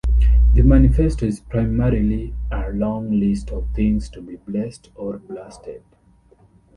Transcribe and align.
The 0.55 0.63
manifesto 0.63 1.27
is 1.27 1.41
primarily 1.41 2.33
a 2.51 2.71
long 2.73 3.19
list 3.19 3.51
of 3.51 3.69
things 3.75 4.09
to 4.09 4.21
be 4.23 4.35
'Blessed' 4.37 4.89
or 4.95 5.19
'Blasted'. 5.19 5.83